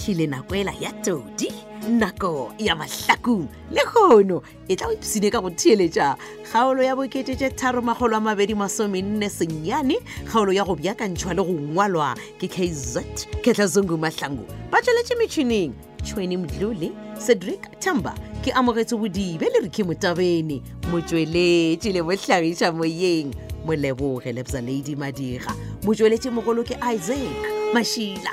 fihlile 0.00 0.26
nakwela 0.26 0.72
ya 0.80 0.92
todi 0.92 1.52
nako 1.90 2.52
ya 2.58 2.76
mahlakong 2.76 3.46
le 3.70 3.80
gono 3.94 4.42
e 4.68 4.76
tla 4.76 4.86
o 4.88 4.92
ipsine 4.92 5.30
ka 5.30 5.40
go 5.40 5.50
thieletša 5.50 6.16
kgaolo 6.50 6.82
ya 6.82 6.96
boketete 6.96 7.50
tharo 7.50 7.82
magolo 7.82 8.16
a 8.16 8.20
mabedi 8.20 8.54
masomenne 8.54 9.28
sennyane 9.30 10.00
kgaolo 10.24 10.52
ya 10.52 10.64
go 10.64 10.74
bjakantšhwa 10.76 11.34
le 11.34 11.42
go 11.42 11.52
ngwalwa 11.52 12.14
ke 12.40 12.48
kazet 12.48 13.28
ketlhazungu 13.44 13.96
mahlango 13.98 14.44
ba 14.70 14.80
tsweletše 14.82 15.14
metšhineng 15.18 15.72
tšhwini 16.02 16.36
mdlole 16.36 16.92
cedric 17.26 17.60
tamber 17.80 18.14
ke 18.44 18.52
amogetse 18.52 18.96
bodibe 18.96 19.44
le 19.48 19.60
re 19.62 19.68
ke 19.68 19.84
motabene 19.84 20.60
motsweletše 20.92 21.92
le 21.92 22.00
bohlagiša 22.02 22.72
moyeng 22.72 23.32
moleboge 23.66 24.32
lebsa 24.32 24.60
ladi 24.60 24.96
madiga 24.96 25.52
motsweletše 25.84 26.30
mogolo 26.30 26.62
ke 26.64 26.76
isaac 26.80 27.36
mašila 27.74 28.30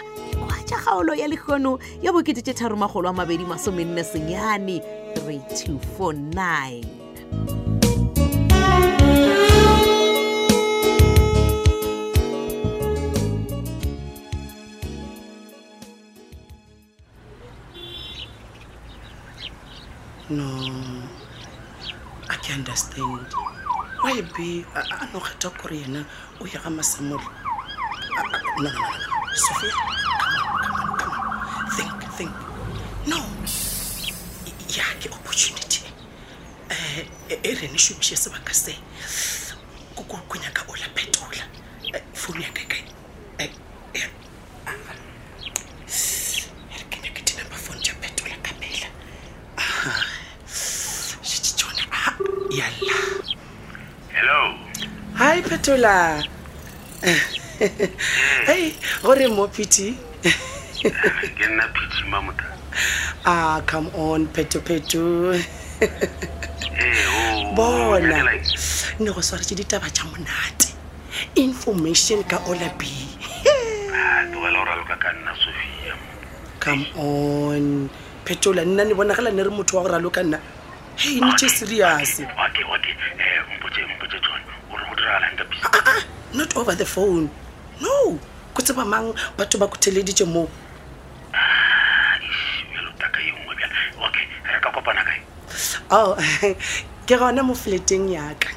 tša 0.68 0.78
kgaolo 0.84 1.14
ya 1.16 1.28
lekgono 1.32 1.80
ya 2.04 2.12
bokete 2.12 2.42
tše 2.44 2.54
tharomagolo 2.60 3.08
a 3.10 3.14
mabedi 3.18 3.46
masomenne 3.48 4.04
senyane 4.12 4.76
3249 5.16 6.84
no 20.30 20.74
a 22.32 22.36
ke 22.44 22.52
understand 22.60 23.28
why 24.04 24.16
be 24.36 24.50
a 24.80 25.08
no 25.14 25.20
kgetha 25.26 25.50
kore 25.60 25.78
yena 25.84 26.02
o 26.42 26.48
ya 26.52 26.60
ga 26.64 26.70
masamolo 26.78 27.30
sofia 29.46 29.76
something 32.18 32.34
no 33.08 33.18
yake 34.68 35.10
opportunity 35.14 35.84
um 36.72 36.78
eh, 37.30 37.40
ereni 37.44 37.74
eh, 37.74 37.78
shumishe 37.78 38.16
sebanga 38.16 38.54
se 38.54 38.76
kunyaka 40.28 40.64
olaphetola 40.68 41.44
funi 42.14 42.44
yangeke 42.44 42.84
hai 55.18 55.42
phetola 55.44 56.24
ei 58.56 58.76
gore 59.04 59.28
mo 59.28 59.48
pity 59.48 59.94
ke 60.84 61.46
nna 61.50 61.66
pitse 61.74 62.04
ma 62.10 62.22
mota 62.22 62.46
a 63.26 63.34
ah, 63.34 63.58
come 63.66 63.90
on 63.98 64.28
petopeto 64.30 65.34
eh, 65.34 67.02
oh. 67.14 67.54
bona 67.58 68.22
nne 69.00 69.10
go 69.10 69.22
swaretse 69.22 69.56
ditaba 69.58 69.90
tja 69.90 70.06
monate 70.06 70.76
information 71.36 72.22
ka 72.24 72.38
ola 72.48 72.70
b 72.78 72.82
ah, 73.94 74.22
come 76.62 76.86
on 77.00 77.90
phetola 78.26 78.62
nna 78.66 78.84
ne 78.86 78.94
bonagela 78.94 79.32
ne 79.34 79.42
re 79.42 79.50
motho 79.50 79.78
wa 79.78 79.84
go 79.84 79.90
ralo 79.90 80.10
eh, 80.10 80.14
ka 80.14 80.22
nna 80.24 80.38
hei 81.02 81.22
nete 81.22 81.50
serious 81.50 82.22
not 86.36 86.54
over 86.56 86.76
the 86.76 86.86
phone 86.86 87.30
no 87.82 88.20
ko 88.54 88.62
tseba 88.62 88.84
mang 88.86 89.16
batho 89.40 89.58
ba 89.58 89.66
kutheleditse 89.70 90.26
moo 90.28 90.46
o 95.92 96.12
oh, 96.12 96.16
ke 97.08 97.16
gona 97.16 97.44
mo 97.44 97.54
fleteng 97.56 98.12
ya 98.12 98.34
ka 98.40 98.50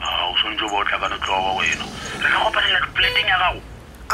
ah, 0.00 0.30
o 0.30 0.34
swantse 0.38 0.62
bo 0.70 0.84
tla 0.86 0.98
ka 1.02 1.06
no 1.10 1.16
tlogo 1.18 1.50
wena 1.58 1.86
re 2.22 2.28
ka 2.30 2.38
kopanela 2.46 2.78
fleteng 2.94 3.26
ya 3.26 3.34
gago 3.42 3.60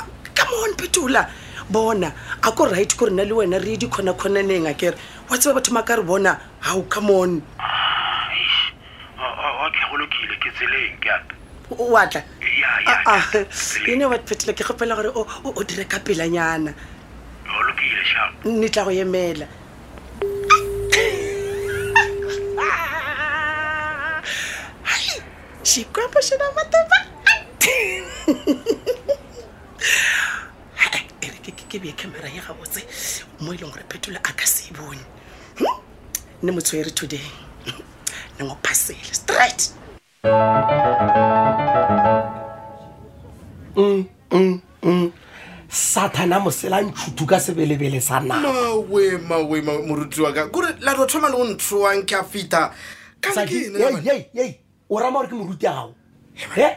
ah, 0.01 0.07
come 0.41 0.59
on 0.65 0.73
petula 0.81 1.23
bona 1.69 2.09
a 2.43 2.49
ko 2.57 2.65
right 2.65 2.93
ko 2.97 3.05
re 3.07 3.13
na 3.13 3.25
le 3.29 3.35
wena 3.37 3.61
re 3.61 3.73
ye 3.73 3.77
dikhona-khonaneng 3.77 4.65
a 4.67 4.73
kere 4.73 4.97
wa 5.29 5.37
tseba 5.37 5.61
batho 5.61 5.73
ma 5.77 5.83
ka 5.85 5.97
re 5.97 6.03
bona 6.03 6.41
hao 6.65 6.83
come 6.89 7.11
on 7.11 7.33
tlhagolokile 9.71 10.35
ke 10.41 10.51
tseleng 10.57 10.97
ke 10.97 11.09
ape 11.13 11.31
wa 11.77 12.07
tla 12.09 12.23
ah, 13.05 13.21
you 13.87 14.01
know 14.01 14.09
what 14.09 14.25
petula 14.25 14.57
ke 14.57 14.65
kgopela 14.65 14.97
gore 14.97 15.13
o 15.13 15.61
dire 15.63 15.85
ka 15.85 16.01
pelanyana 16.01 16.73
olokile 17.53 18.01
sharp 18.05 18.45
ne 18.49 18.69
tla 18.73 18.85
go 18.85 18.91
emela 18.91 19.45
xikwembu 25.65 26.21
xi 26.23 26.35
na 26.39 26.45
matimba 26.57 27.01
ke 31.71 31.79
bee 31.79 31.93
camera 31.95 32.27
ye 32.29 32.41
gabotse 32.43 32.83
mo 33.41 33.53
e 33.55 33.57
leng 33.57 33.71
gore 33.71 33.85
phetolo 33.89 34.19
a 34.19 34.21
ka 34.37 34.45
se 34.47 34.71
e 34.71 34.73
bone 34.75 34.99
hmm? 35.59 35.79
nne 36.43 36.51
motsho 36.53 36.77
ye 36.77 36.83
re 36.83 36.91
today 36.91 37.27
ne 38.39 38.45
ngo 38.45 38.59
phasele 38.63 39.15
straight 39.15 39.71
mm, 43.77 44.03
mm, 44.35 44.61
mm. 44.83 45.13
sathana 45.71 46.41
moselantshuthu 46.41 47.23
ka 47.27 47.39
sebelebele 47.41 48.01
sa 48.03 48.19
nawemawemamorutiwa 48.21 50.33
ka 50.35 50.49
kore 50.51 50.75
la 50.81 50.93
ro 50.99 51.07
thoma 51.07 51.29
le 51.31 51.37
go 51.37 51.45
nthowang 51.45 52.03
ke 52.03 52.17
a 52.19 52.25
fita 52.27 52.75
kaeyy 53.23 54.59
o 54.91 54.99
rama 54.99 55.19
gore 55.21 55.29
ke 55.29 55.35
moruti 55.35 55.67
ao 55.67 55.95
e 56.57 56.75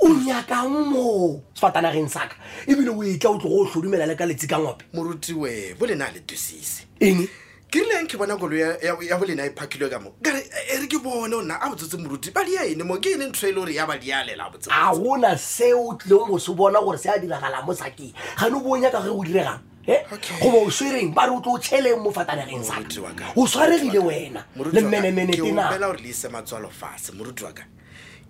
o 0.00 0.08
nyaka 0.08 0.66
mo 0.68 1.42
sefatanageng 1.54 2.08
saka 2.08 2.36
ebile 2.66 2.88
o 2.90 3.02
etla 3.04 3.30
o 3.30 3.38
tlogo 3.38 3.58
o 3.62 3.66
tlhodumela 3.66 4.06
le 4.06 4.16
ka 4.16 4.24
letsi 4.24 4.48
ka 4.48 4.58
ngope 4.58 4.82
moruti 4.94 5.34
we 5.34 5.74
bo 5.78 5.84
lena 5.84 6.06
a 6.08 6.12
letosise 6.12 6.86
eng 7.00 7.28
ke 7.70 7.84
rileng 7.84 8.08
ke 8.08 8.16
bona 8.16 8.38
kolo 8.40 8.56
ya 8.56 9.16
bo 9.18 9.24
lena 9.26 9.44
e 9.44 9.50
phakilwe 9.50 9.90
ka 9.90 10.00
mo 10.00 10.14
kare 10.22 10.40
e, 10.40 10.72
e 10.72 10.80
re 10.80 10.86
ke 10.88 10.96
bone 11.04 11.34
o 11.36 11.42
nna 11.42 11.60
a 11.60 11.68
botsetse 11.68 12.00
moruti 12.00 12.30
ba 12.32 12.44
dia 12.44 12.64
ene 12.64 12.82
mo 12.82 12.96
ke 12.96 13.12
ene 13.12 13.28
ntho 13.28 13.44
e 13.44 13.52
le 13.52 13.60
gore 13.60 13.74
ya 13.74 13.84
ba 13.84 13.98
dialela 13.98 14.48
botse 14.48 14.70
a 14.72 14.94
gona 14.96 15.36
seo 15.36 15.92
tlileng 16.00 16.30
mo 16.32 16.38
se 16.38 16.52
bona 16.54 16.80
gore 16.80 16.96
se 16.96 17.10
a 17.12 17.18
diragala 17.20 17.60
mo 17.66 17.74
sakeng 17.74 18.14
gane 18.40 18.56
bo 18.56 18.72
o 18.72 18.76
nyaka 18.80 19.04
ge 19.04 19.12
go 19.12 19.20
diregang 19.20 19.60
Eh? 19.86 20.00
goba 20.40 20.58
o 20.64 20.70
swereng 20.70 21.12
ba 21.14 21.26
re 21.28 21.32
o 21.36 21.40
tlo 21.44 21.56
o 21.56 21.58
tsheleng 21.60 22.00
mo 22.00 22.08
fatanageng 22.10 22.64
sa 22.64 22.80
o 23.36 23.44
swaregile 23.44 24.00
wena 24.00 24.40
le 24.72 24.80
menemene 24.80 25.36
tenaore 25.36 26.00
leise 26.00 26.28
matswalo 26.32 26.70
fase 26.72 27.12
moruti 27.12 27.44
waka 27.44 27.62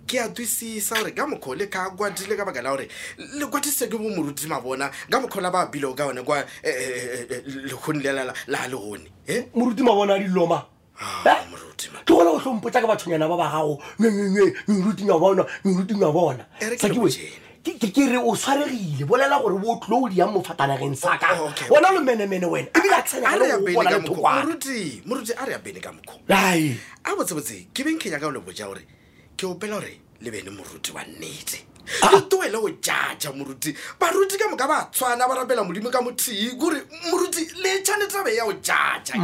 ke 0.05 0.19
a 0.19 0.27
tuisisa 0.27 0.99
gore 0.99 1.13
ka 1.15 1.23
mokgwa 1.25 1.55
le 1.55 1.67
ka 1.71 1.89
kwadile 1.95 2.35
ka 2.35 2.43
baka 2.43 2.59
la 2.61 2.75
gore 2.75 2.89
le 3.39 3.45
kwatisitse 3.47 3.87
ke 3.87 3.95
bo 3.95 4.03
moruti 4.03 4.47
mabona 4.51 4.91
ka 5.09 5.17
mokgwa 5.23 5.41
la 5.41 5.49
ba 5.51 5.65
bile 5.71 5.85
o 5.87 5.93
ka 5.95 6.07
one 6.11 6.25
kwa 6.27 6.43
eh, 6.61 7.23
eh, 7.31 7.41
legoni 7.71 8.03
lela 8.03 8.33
la 8.51 8.67
legone 8.67 9.07
e 9.25 9.47
moruti 9.55 9.79
mabona 9.83 10.19
a 10.19 10.19
diloma 10.19 10.59
ah, 10.99 11.23
tlogola 12.03 12.35
go 12.35 12.39
tlhompotsa 12.43 12.81
ka 12.83 12.87
bathonyana 12.87 13.31
ba 13.31 13.37
ba 13.39 13.47
gago 13.47 13.79
nnnnnwe 14.03 14.51
merutinya 14.67 15.15
bona 15.15 15.47
merutinya 15.63 16.11
bona 16.11 16.43
e 16.59 17.54
ke 17.73 18.05
re 18.09 18.17
o 18.17 18.35
tshwaregile 18.35 19.05
bolela 19.05 19.39
gore 19.41 19.57
bo 19.57 19.79
tlile 19.79 19.95
oh, 19.95 19.97
e 19.97 20.01
o 20.05 20.09
diang 20.13 20.31
mofatanageng 20.33 20.95
saka 20.95 21.27
ona 21.69 21.91
lomenemene 21.91 22.45
wena 22.45 22.67
ebile 22.69 22.93
a 22.95 23.01
tsenaoaleokwanamoruti 23.01 25.01
a 25.39 25.45
re 25.45 25.55
a 25.55 25.59
bene 25.59 25.79
ka 25.81 25.89
mokgo 25.91 26.11
a 26.29 26.59
botsebotse 27.17 27.65
ke 27.73 27.83
benkgen 27.83 28.13
ya 28.13 28.19
ka 28.19 28.27
olebo 28.27 28.51
ja 28.53 28.67
gore 28.67 28.85
ke 29.37 29.45
opela 29.47 29.75
gore 29.79 29.99
le 30.21 30.31
bene 30.31 30.49
moruti 30.53 30.91
wa 30.93 31.01
nnete 31.03 31.65
ah. 32.03 32.09
otoele 32.15 32.57
go 32.59 32.69
jaja 32.81 33.31
moruti 33.33 33.73
baruti 33.99 34.37
ka 34.37 34.49
moka 34.49 34.67
ba 34.67 34.89
tshwana 34.91 35.27
ba 35.27 35.35
rapela 35.35 35.63
modimo 35.63 35.89
ka 35.89 36.01
mothii 36.01 36.51
kore 36.59 36.81
moruti 37.09 37.39
le 37.63 37.79
tšhanetabe 37.81 38.35
ya 38.35 38.45
go 38.45 38.53
jaja 38.61 39.15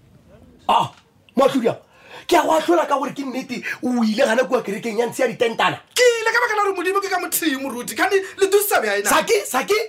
a 0.68 0.88
moathodiao 1.36 1.81
ke 2.30 2.36
a 2.38 2.44
go 2.46 2.54
atlhola 2.60 2.86
ka 2.88 2.96
gore 3.02 3.12
ke 3.18 3.26
nnete 3.26 3.58
o 3.84 4.04
ile 4.06 4.22
gana 4.30 4.46
kua 4.46 4.62
kerekeng 4.62 5.00
ya 5.02 5.06
ntshe 5.10 5.24
ya 5.24 5.28
ditentana 5.34 5.81
ke 5.98 6.06
ile 6.06 6.30
ka 6.34 6.40
baka 6.46 6.54
la 6.56 6.62
gore 6.64 6.76
modimo 6.78 7.02
ke 7.02 7.10
ka 7.10 7.18
mothimo 7.20 7.70
ruti 7.74 7.96
kane 7.98 8.18
letusisabe 8.38 8.86
a 8.94 9.04
saki 9.06 9.42
saki 9.50 9.80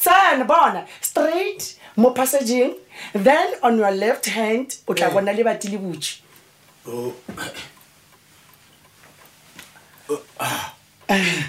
tsana 0.00 0.44
bona 0.44 0.86
straight 1.00 1.76
mo 1.96 2.10
passageng 2.14 2.74
then 3.14 3.54
on 3.62 3.76
your 3.78 3.90
left 3.90 4.26
hand 4.26 4.76
o 4.88 4.94
tla 4.94 5.08
mm. 5.08 5.12
bona 5.14 5.32
le 5.32 5.44
bati 5.44 5.68
le 5.68 5.78
butse 5.78 6.20
aa 10.40 11.46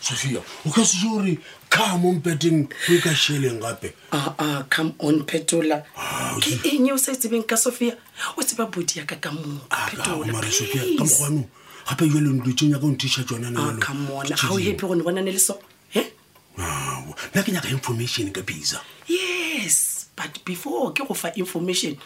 sophia 0.00 0.40
o 0.66 0.70
ka 0.70 0.84
sese 0.84 1.06
gore 1.08 1.38
come 1.70 2.06
on 2.06 2.20
peteng 2.20 2.66
o 2.88 2.98
ka 3.04 3.14
sheleng 3.14 3.60
gape 3.60 3.94
aa 4.12 4.18
ah, 4.18 4.34
ah, 4.38 4.64
come 4.70 4.94
on 4.98 5.22
petola 5.24 5.84
ah, 5.96 6.34
ke 6.42 6.74
eng 6.74 6.90
o 6.92 6.96
sa 6.98 7.12
e 7.12 7.16
tsebeng 7.16 7.44
ka 7.46 7.56
sophia 7.56 7.96
o 8.36 8.42
tseba 8.42 8.66
bodi 8.66 8.98
ya 8.98 9.04
ka 9.06 9.16
ka 9.16 9.30
moo 9.30 9.62
ka 9.68 9.86
phetolamare 9.86 10.50
sophia 10.52 10.82
ka 10.98 11.04
mokgwanong 11.04 11.48
gape 11.88 12.04
jale 12.08 12.28
ntlwetseng 12.30 12.70
yaka 12.72 12.86
onthuša 12.86 13.22
tsona 13.24 13.50
nalo 13.50 13.70
ah, 16.58 17.02
nna 17.34 17.42
ke 17.42 17.50
nyaka 17.52 17.68
information 17.72 18.30
ka 18.30 18.42
pisa 18.44 18.76
yes 19.08 20.06
but 20.16 20.44
before 20.44 20.92
ke 20.92 21.02
go 21.06 21.14
fa 21.16 21.32
information 21.36 21.96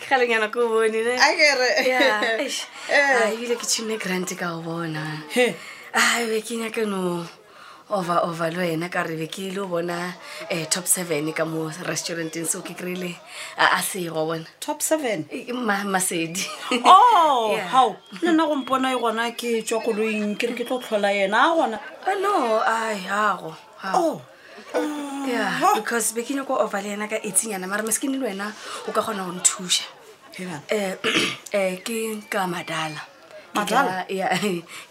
kgaleng 0.00 0.32
yana 0.34 0.52
ko 0.52 0.68
bone 0.68 0.92
akere 0.92 1.68
ebile 3.32 3.54
ke 3.56 3.64
tshimne 3.66 3.98
grant 3.98 4.28
ka 4.36 4.56
go 4.60 4.62
bona 4.62 5.02
abe 5.34 6.36
eh, 6.36 6.42
ke 6.44 6.54
nya 6.56 6.70
keno 6.72 7.24
over 7.90 8.20
over 8.24 8.50
le 8.50 8.58
wena 8.58 8.90
ka 8.90 9.02
rebe 9.04 9.28
ke 9.30 9.50
le 9.54 9.60
o 9.64 9.66
bona 9.66 10.14
um 10.52 10.64
top 10.70 10.86
seven 10.86 11.32
ka 11.32 11.44
mo 11.48 11.70
restauranteng 11.88 12.44
seo 12.46 12.60
ke 12.60 12.76
kry-ile 12.76 13.16
a 13.56 13.64
ah, 13.64 13.70
ah, 13.78 13.82
sego 13.82 14.26
bona 14.28 14.44
top 14.60 14.82
seven 14.82 15.24
masedi 15.88 16.44
o 16.84 16.96
oh, 17.16 17.56
gao 17.56 17.96
nna 18.22 18.44
gompona 18.44 18.92
e 18.92 18.98
gona 19.00 19.32
ke 19.32 19.64
tswa 19.64 19.80
koloing 19.80 20.36
ke 20.36 20.52
re 20.52 20.54
ke 20.54 20.64
tlo 20.68 20.80
tlhola 20.84 21.10
yena 21.16 21.48
a 21.48 21.56
gona 21.56 21.78
no 22.20 22.60
ai 22.60 23.08
ago 23.08 23.56
o 23.96 24.20
yeah 25.28 25.74
because 25.76 26.12
be 26.12 26.22
ke 26.24 26.36
nyako 26.36 26.60
over 26.64 26.80
le 26.84 26.92
ena 26.96 27.06
ka 27.08 27.16
etsinyana 27.30 27.68
mara 27.70 27.82
maskene 27.86 28.16
le 28.18 28.24
wena 28.30 28.48
o 28.88 28.92
ka 28.92 29.00
kgona 29.02 29.24
go 29.28 29.32
nthuša 29.38 29.84
um 30.78 31.78
ke 31.86 31.94
ka 32.32 32.40
madala 32.44 33.02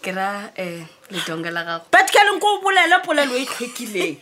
ke 0.03 0.12
ra 0.17 0.29
um 0.65 0.84
ledonga 1.13 1.51
la 1.57 1.62
gago 1.69 1.86
but 1.93 2.07
ke 2.15 2.22
leng 2.27 2.39
ko 2.43 2.53
o 2.57 2.62
bolele 2.65 2.98
polelo 3.07 3.36
e 3.43 3.46
tlhokileng 3.46 4.17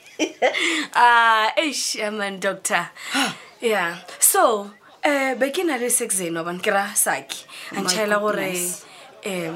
a 1.06 1.08
ashaman 1.64 2.36
ah, 2.38 2.40
doctor 2.40 2.86
ah. 3.22 3.32
yeah 3.62 4.04
so 4.20 4.72
um 5.12 5.40
be 5.42 5.50
ke 5.56 5.64
na 5.70 5.78
le 5.84 5.90
sexen 6.00 6.36
obane 6.44 6.62
ke 6.68 6.72
ra 6.78 6.86
saki 7.06 7.44
antšhaela 7.80 8.22
gore 8.26 8.50
um 9.30 9.56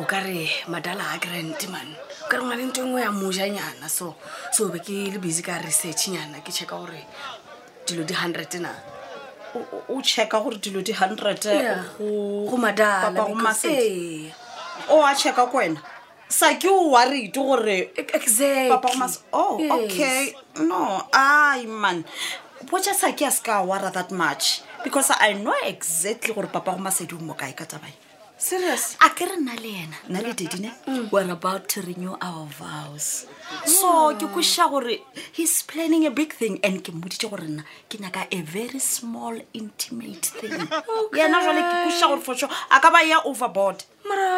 o 0.00 0.10
ka 0.14 0.24
re 0.28 0.48
madala 0.74 1.14
a 1.16 1.22
grand 1.24 1.58
man 1.74 1.88
kare 2.28 2.44
ngwane 2.44 2.64
nto 2.68 2.80
e 2.82 2.84
ngwe 2.88 3.00
ya 3.06 3.10
mojanyana 3.12 3.86
so 3.88 4.06
so 4.52 4.68
be 4.68 4.78
ke 4.78 4.92
le 5.08 5.18
busy 5.18 5.40
ka 5.42 5.58
researchnyana 5.64 6.40
ke 6.44 6.52
checka 6.52 6.76
gore 6.76 7.06
dilo 7.88 8.04
di 8.04 8.12
hundred 8.14 8.52
na 8.60 8.74
o 9.88 9.96
checka 10.04 10.38
gore 10.44 10.56
dilo 10.60 10.80
di 10.84 10.92
hundredgomadalaae 10.92 13.80
e 13.80 14.32
o 14.92 15.02
a 15.04 15.14
checka 15.16 15.46
ko 15.48 15.56
wena 15.58 15.80
sa 16.28 16.52
ke 16.60 16.68
o 16.68 16.90
warite 16.92 17.40
gore 17.40 17.90
oh, 19.32 19.56
okay 19.80 20.34
no 20.68 21.08
ai 21.12 21.64
man 21.66 22.04
botja 22.68 22.92
sa 22.94 23.08
ke 23.16 23.24
a 23.26 23.30
se 23.32 23.40
ka 23.42 23.62
wara 23.64 23.88
that 23.90 24.10
much 24.12 24.60
because 24.84 25.08
i 25.18 25.32
know 25.34 25.54
exactly 25.64 26.34
gore 26.36 26.46
papa 26.52 26.72
go 26.76 26.82
masedi 26.82 27.14
o 27.16 27.18
mo 27.24 27.32
kae 27.34 27.52
ka 27.56 27.64
tsabae 27.64 28.07
serious 28.38 28.82
a 29.04 29.08
ke 29.18 29.26
re 29.26 29.36
nna 29.40 29.54
le 29.58 29.70
ena 29.82 29.96
nna 30.08 30.20
le 30.22 30.32
dadine 30.32 30.70
mm. 30.88 31.08
weare 31.10 31.32
about 31.32 31.66
to 31.68 31.80
renew 31.82 32.12
our 32.22 32.46
vows 32.58 33.06
mm. 33.26 33.66
so 33.72 33.88
ke 34.20 34.26
kwoša 34.34 34.68
gore 34.70 34.94
heis 35.38 35.54
planning 35.70 36.04
a 36.06 36.10
big 36.20 36.32
thing 36.38 36.58
and 36.68 36.82
ke 36.86 36.92
mmodite 36.94 37.26
gore 37.32 37.42
nna 37.44 37.64
ke 37.90 37.98
nyaka 38.04 38.26
a 38.30 38.40
very 38.52 38.80
small 38.84 39.40
intimate 39.62 40.30
thing 40.38 40.54
yena 41.20 41.40
jale 41.48 41.62
ke 41.72 41.82
kwoša 41.88 42.12
gore 42.12 42.20
for 42.28 42.36
sure 42.42 42.52
a 42.70 42.80
ka 42.86 42.90
ba 42.98 43.02
ya 43.10 43.18
overboard 43.32 43.82
mara 44.08 44.30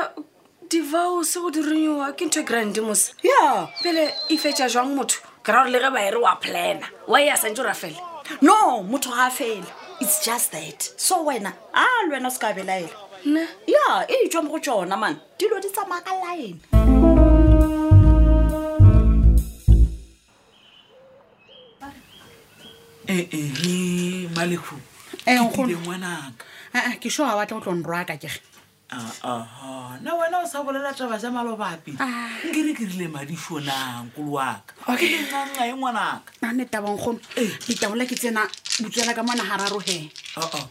di-vows 0.77 1.37
go 1.45 1.51
di 1.51 1.63
renewa 1.69 2.09
ke 2.17 2.25
ntho 2.31 2.41
e 2.45 2.49
grand 2.53 2.79
mos 2.89 3.05
ya 3.29 3.67
pele 3.83 4.09
e 4.29 4.39
fetsa 4.47 4.69
jwang 4.77 4.97
motho 4.97 5.29
ke 5.45 5.53
ragore 5.53 5.77
le 5.77 5.85
ge 5.87 5.93
ba 5.99 6.07
ere 6.09 6.25
wa 6.25 6.35
plana 6.37 6.89
wa 7.07 7.21
e 7.21 7.27
ya 7.29 7.37
sanse 7.37 7.61
ra 7.69 7.77
fele 7.85 8.01
no 8.49 8.81
motho 8.83 9.13
ga 9.21 9.29
a 9.29 9.31
fele 9.43 9.69
it's 10.01 10.19
just 10.25 10.57
that 10.57 10.89
so 10.97 11.21
wena 11.29 11.53
a 11.85 11.87
le 12.09 12.15
wena 12.17 12.33
o 12.33 12.37
se 12.39 12.45
ka 12.47 12.55
abelaela 12.57 13.09
nne 13.25 13.43
ya 13.67 13.85
e 14.15 14.25
itswa 14.25 14.43
mo 14.43 14.51
go 14.51 14.59
tsona 14.59 14.97
mane 14.97 15.17
dilo 15.39 15.57
di 15.61 15.69
tsamaya 15.69 16.01
ka 16.05 16.13
line 16.25 16.57
ee 23.09 23.19
eh, 23.19 23.27
eh, 23.33 24.31
malekgo 24.37 24.77
ekile 25.29 25.73
eh, 25.73 25.81
ngwanaka 25.85 26.45
aa 26.75 26.97
ke 27.01 27.09
sure 27.11 27.29
a 27.29 27.37
batla 27.37 27.57
go 27.57 27.65
tlong 27.65 27.85
rwaka 27.85 28.17
kege 28.17 28.33
na 30.03 30.11
wena 30.17 30.37
o 30.41 30.47
sa 30.49 30.65
bolela 30.65 30.95
taba 30.97 31.19
ja 31.21 31.29
malobapi 31.29 31.93
ah. 32.01 32.33
nkere 32.47 32.73
ke 32.73 32.85
rile 32.89 33.07
madiso 33.13 33.61
nankolo 33.61 34.33
waka 34.41 34.73
oknganna 34.89 35.69
e 35.69 35.73
ngwanaka 35.77 36.31
nane 36.41 36.65
tabangkgono 36.73 37.21
ditaola 37.69 38.05
ke 38.09 38.17
tsena 38.17 38.49
botswela 38.81 39.13
ka 39.17 39.23
mona 39.23 39.45
gararo 39.45 39.79
he 39.85 40.09
oh, 40.41 40.51
oh. 40.57 40.67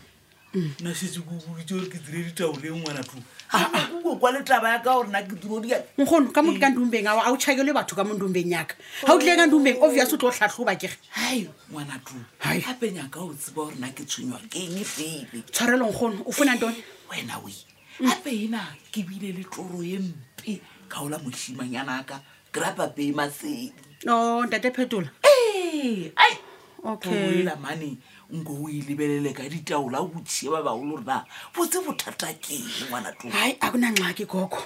nasetse 0.56 1.20
kokoditse 1.20 1.70
gore 1.74 1.86
ke 1.92 1.98
dire 2.06 2.24
ditaole 2.26 2.70
ngwana 2.78 3.04
tu 3.04 3.18
ah, 3.54 3.70
ah, 3.72 3.88
kokwa 4.02 4.32
letaba 4.32 4.70
yaka 4.74 4.90
gore 4.96 5.08
na 5.10 5.22
ke 5.22 5.36
dirodia 5.38 5.78
nkgono 5.98 6.32
ka 6.34 6.42
moe 6.42 6.58
ka 6.58 6.66
eh. 6.68 6.72
ndumbeng 6.74 7.06
a 7.08 7.30
o 7.30 7.38
tšhakele 7.38 7.70
batho 7.72 7.96
ka 7.96 8.04
mo 8.04 8.14
ndumbeng 8.16 8.50
yaka 8.50 8.74
ga 9.06 9.14
oh. 9.14 9.18
o 9.18 9.20
tlile 9.22 9.36
ka 9.38 9.46
ndumbeng 9.46 9.78
obvious 9.78 10.12
o 10.14 10.18
tlo 10.18 10.30
o 10.30 10.32
tlhatlhobakege 10.34 10.98
hai 11.10 11.46
ngwana 11.70 12.02
tu 12.02 12.18
gape 12.42 12.92
nyaka 12.94 13.20
o 13.22 13.34
tsiba 13.34 13.62
gore 13.62 13.76
na 13.78 13.94
ke 13.94 14.04
tshwenywa 14.06 14.42
ke 14.50 14.58
eng 14.66 14.82
fele 14.84 15.44
tshwarelo 15.54 15.86
nkgono 15.86 16.26
o 16.26 16.32
funang 16.32 16.58
tone 16.60 16.82
wena 17.10 17.38
oi 17.46 17.54
gape 18.02 18.32
ena 18.50 18.74
ke 18.90 19.06
bile 19.06 19.38
le 19.38 19.46
toro 19.46 19.86
ye 19.86 20.02
mpe 20.02 20.62
ka 20.90 21.06
ola 21.06 21.22
mosimang 21.22 21.70
yanaka 21.70 22.22
krapapeemasedi 22.50 24.02
o 24.10 24.42
oh, 24.42 24.46
ntate 24.50 24.74
phetola 24.74 25.14
ee 25.22 26.10
ai 26.18 26.34
okay. 26.82 27.46
okay. 27.46 27.46
okay 27.46 27.92
nko 28.32 28.54
o 28.64 28.70
elebelele 28.70 29.34
ka 29.34 29.44
ditaola 29.50 30.02
botshie 30.04 30.50
ba 30.50 30.62
bagolo 30.62 30.98
rena 30.98 31.26
botse 31.54 31.82
bothata 31.82 32.30
keng 32.38 32.62
ngwana 32.88 33.12
to 33.18 33.30
hai 33.30 33.58
a 33.62 33.72
kona 33.72 33.90
nxake 33.90 34.26
koko 34.30 34.60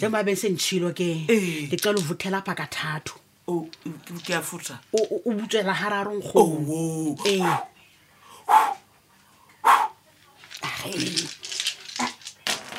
jaba 0.00 0.24
ben 0.24 0.36
sentšhilo 0.36 0.92
ke 0.96 1.28
lecalo 1.70 2.00
vuthela 2.00 2.40
pha 2.44 2.54
ka 2.56 2.66
thatho 2.66 3.20
ke 4.24 4.32
afuta 4.32 4.80
o 4.96 5.28
butswela 5.36 5.76
gararonggo 5.76 6.32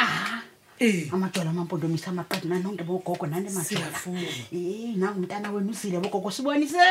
ah. 0.02 0.10
amatswela 1.14 1.54
mampondomisa 1.54 2.12
mapadi 2.12 2.48
nanonke 2.48 2.84
bogoko 2.84 3.30
nane 3.30 3.50
maeafu 3.54 4.18
e 4.52 4.98
nangomtana 4.98 5.52
wenu 5.54 5.74
sile 5.74 6.00
bogoko 6.02 6.32
sibonise 6.32 6.90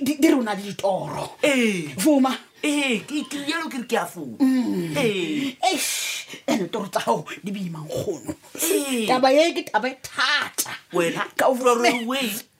di 0.00 0.28
rona 0.30 0.54
le 0.54 0.60
ditoro 0.60 1.36
fuma 1.96 2.36
eyelo 2.60 3.68
kere 3.70 3.84
ke 3.86 3.96
a 3.96 4.04
fuma 4.04 4.36
ane 4.98 5.54
mm. 6.48 6.68
toro 6.70 6.88
tsa 6.90 6.98
gago 7.06 7.24
di 7.44 7.50
beimang 7.52 7.86
kgono 7.86 8.34
taba 9.06 9.30
ye 9.30 9.54
ke 9.54 9.62
taba 9.70 9.86
e 9.88 9.96
thata 10.02 10.70
wena 10.92 11.22
ka 11.38 11.46
ofura 11.48 11.74
re 11.78 11.94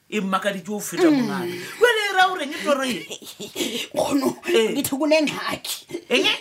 e 0.09 0.17
mmakaditse 0.25 0.71
o 0.73 0.79
feta 0.79 1.11
monae 1.11 1.47
mm 1.47 1.85
ura 2.19 2.35
ureng 2.35 2.53
toro 2.63 2.83
e 2.85 2.99
kgono 3.93 4.27
bitho 4.75 4.95
eh. 4.95 4.99
kune 4.99 5.17
ngxaki 5.23 5.75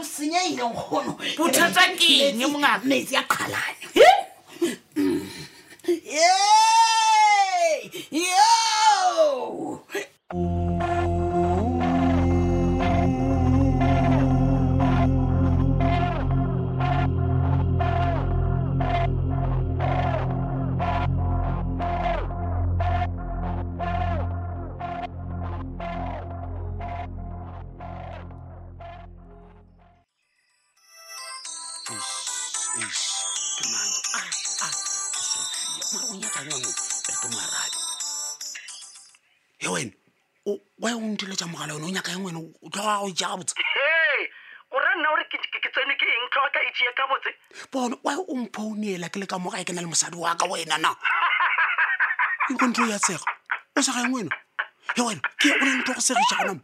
o 0.00 0.02
senyeilengkgono 0.04 1.12
bothata 1.38 1.82
keng 1.98 2.40
e 2.44 2.46
mongatmetsi 2.46 3.14
a 3.16 3.22
qhalane 3.24 3.81
e 31.82 31.84
wena 39.68 39.92
wa 40.78 40.90
ondile 40.90 41.36
ja 41.36 41.46
mogala 41.46 41.74
one 41.74 41.84
o 41.86 41.88
nyaka 41.90 42.12
eng 42.12 42.24
wena 42.24 42.38
o 42.38 42.68
tlhoa 42.70 43.02
o 43.02 43.10
ja 43.10 43.34
botse 43.36 43.54
gore 44.70 44.86
nna 44.96 45.10
ore 45.10 45.24
ke 45.30 45.68
tseno 45.70 45.94
ke 45.98 46.06
eng 46.06 46.28
tlhoa 46.30 46.50
ka 46.54 46.60
ee 46.62 46.92
ka 46.94 47.04
botse 47.10 47.30
bone 47.72 47.96
wa 48.04 48.12
e 48.14 48.24
o 48.30 48.34
mpho 48.36 48.62
o 48.62 48.74
neela 48.78 49.08
ke 49.08 49.18
le 49.18 49.26
ka 49.26 49.38
moga 49.38 49.58
e 49.58 49.64
ke 49.64 49.72
na 49.72 49.82
le 49.82 49.86
mosadi 49.88 50.16
wa 50.16 50.36
ka 50.36 50.46
wena 50.46 50.78
na 50.78 50.94
e 52.50 52.54
ko 52.54 52.66
ntlho 52.66 52.86
ya 52.90 52.98
tsega 52.98 53.26
o 53.76 53.82
sega 53.82 54.06
eng 54.06 54.14
wena 54.14 54.30
e 54.94 55.00
wena 55.02 55.20
ke 55.36 55.50
o 55.50 55.58
le 55.64 55.72
ntlho 55.82 55.94
go 55.94 56.00
segejanam 56.00 56.60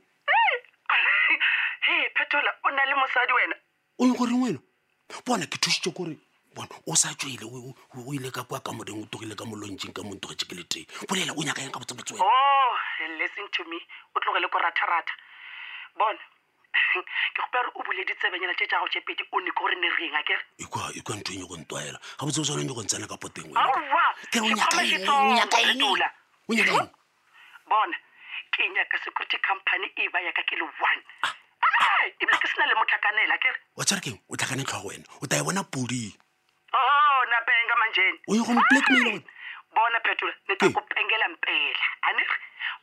e 1.90 2.10
phetola 2.14 2.54
o 2.64 2.70
na 2.70 2.84
le 2.86 2.94
mosadi 2.94 3.32
wena 3.32 3.54
o 3.98 4.06
ne 4.06 4.14
goreng 4.14 4.42
wena 4.44 4.60
bona 5.26 5.46
ke 5.46 5.58
thušitše 5.62 5.90
kore 5.96 6.16
bona 6.54 6.74
o 6.90 6.94
sa 6.96 7.08
tswele 7.16 7.46
o 7.48 8.14
ile 8.14 8.30
ka 8.30 8.44
kwa 8.44 8.60
ka 8.60 8.72
modeng 8.72 9.02
o 9.02 9.06
togile 9.06 9.34
ka 9.36 9.44
molontseng 9.44 9.92
ka 9.92 10.02
montho 10.02 10.28
ge 10.38 10.54
le 10.56 10.64
teng 10.68 10.86
bolela 11.08 11.32
o 11.36 11.42
nyaka 11.42 11.60
yang 11.62 11.72
ka 11.72 11.80
botsebotse 11.80 12.14
oh 12.20 12.74
listen 13.20 13.46
to 13.56 13.64
me 13.70 13.78
o 14.14 14.18
tlogele 14.20 14.48
ko 14.52 14.58
ratharata 14.58 15.12
bona 15.98 16.20
ke 17.34 17.40
gopare 17.40 17.68
o 17.74 17.80
bule 17.82 18.04
ditsebanyana 18.04 18.54
te 18.58 18.66
tša 18.68 18.78
go 18.80 18.88
pedi 19.06 19.24
o 19.32 19.38
neke 19.40 19.54
gore 19.56 19.74
ne 19.80 19.88
reng 19.96 20.14
a 20.14 20.22
kere 20.28 20.42
ikwa 20.58 20.92
e 20.92 21.00
ekwa 21.00 21.16
ntho 21.16 21.32
e 21.32 21.46
go 21.48 21.56
ntwaela 21.56 21.98
ga 22.18 22.24
botse 22.26 22.40
o 22.40 22.44
swane 22.44 22.64
nyako 22.64 22.82
ntsena 22.82 23.06
ka 23.08 23.16
poteng 23.16 23.48
bona 23.48 23.64
ke 28.50 28.64
nyaka 28.74 28.96
security 29.04 29.38
company 29.46 29.86
e 30.02 30.08
ba 30.10 30.20
yaka 30.20 30.42
ke 30.42 30.56
le 30.56 30.64
one 30.64 31.00
tlhakanela 32.88 33.36
kere 33.42 33.58
watshare 33.76 34.00
keng 34.06 34.18
o 34.32 34.36
tlhakane 34.36 34.64
tlhoa 34.64 34.82
go 34.82 34.88
wena 34.90 35.04
o 35.22 35.26
ta 35.28 35.36
e 35.38 35.42
bona 35.44 35.62
podi 35.72 36.18
oh, 36.76 36.80
o 36.80 36.80
napenga 37.32 37.76
manjeni 37.82 38.16
o 38.30 38.34
ye 38.34 38.40
gon 38.48 38.60
blackmail 38.70 39.20
bona 39.76 39.98
phetola 40.06 40.34
ne 40.48 40.54
tla 40.56 40.68
kopengelang 40.76 41.36
pela 41.42 41.74
anere 42.08 42.36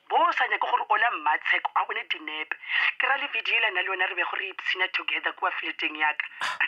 bo 0.09 0.17
sanya 0.39 0.57
ke 0.57 0.61
gore 0.69 0.83
o 0.89 0.95
la 1.03 1.09
mmatsheko 1.17 1.69
a 1.79 1.81
bone 1.89 2.01
dinepe 2.13 2.55
ke 3.01 3.05
ra 3.09 3.15
le 3.17 3.25
video 3.33 3.55
ela 3.59 3.69
na 3.73 3.81
le 3.81 3.87
yona 3.91 4.05
re 4.11 4.15
be 4.19 4.25
go 4.29 4.35
re 4.41 4.45
ipsena 4.53 4.87
together 4.93 5.33
kua 5.41 5.51
fleteng 5.59 5.97
yaka 5.97 6.25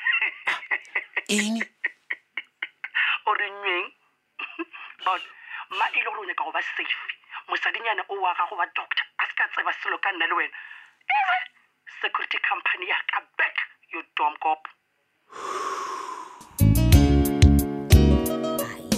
o 3.28 3.34
re 3.34 3.50
nyweng 3.50 3.88
bona 5.06 5.22
mma 5.72 5.86
e 5.94 5.96
le 5.98 6.04
gore 6.10 6.22
o 6.22 6.26
nyaka 6.26 6.44
go 6.44 6.52
ba 6.52 6.62
safe 6.62 6.98
mosadinyana 7.48 8.04
o 8.10 8.16
wa 8.22 8.34
gago 8.38 8.56
wa 8.58 8.66
doctor 8.66 9.06
a 9.22 9.26
se 9.30 9.36
ka 9.38 9.48
tseba 9.54 9.74
selo 9.84 9.98
ka 10.00 10.12
nna 10.12 10.26
le 10.26 10.34
wena 10.34 10.58
security 12.04 12.38
company 12.48 12.88
back. 13.38 13.56
You 13.94 14.02
dumb 14.18 14.34
cop. 14.44 14.62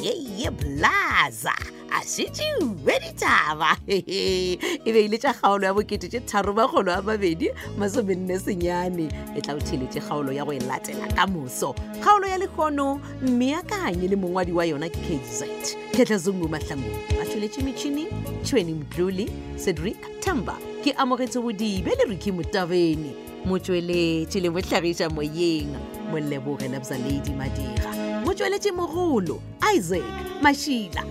yeyeblaza 0.04 1.54
a 1.92 2.00
setsewe 2.14 2.96
ditaba 3.04 3.70
e 3.88 4.58
beile 4.86 5.18
tša 5.18 5.32
kgaolo 5.34 5.64
ya 5.68 5.74
bokete 5.76 6.08
tše 6.12 6.20
tharomakgolo 6.30 6.92
a 6.94 7.02
mabedi 7.02 7.52
masomenne 7.80 8.40
senyane 8.40 9.10
e 9.36 9.40
tla 9.44 9.54
botheletše 9.58 10.00
kgaolo 10.04 10.32
ya 10.38 10.44
go 10.48 10.54
e 10.56 10.60
latela 10.64 11.08
ka 11.12 11.28
moso 11.28 11.74
kgaolo 12.00 12.26
ya 12.32 12.38
lekgono 12.38 13.00
mme 13.26 13.50
akanye 13.60 14.08
le 14.08 14.16
mongwadi 14.16 14.52
wa 14.56 14.64
yona 14.66 14.88
kazet 14.90 15.66
ketlhazungu 15.96 16.48
mahlangu 16.50 16.90
ba 17.18 17.24
tsweletše 17.26 17.60
metšhining 17.68 18.10
tšhweni 18.46 18.72
mdluli 18.80 19.26
cedric 19.64 19.98
tamber 20.24 20.56
ke 20.86 20.94
amogetse 20.94 21.40
bodibe 21.42 21.90
le 21.98 22.04
ruki 22.14 22.32
motabene 22.32 23.12
motsweletše 23.50 24.40
le 24.40 24.50
motlhagisa 24.54 25.10
moyeng 25.10 25.74
molebogelabsa 26.14 26.96
ladi 27.02 27.32
madira 27.36 27.99
tshweletse 28.40 28.72
mogolo 28.72 29.36
isaac 29.76 30.06
mashila 30.44 31.04